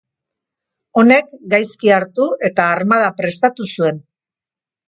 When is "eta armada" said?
2.51-3.15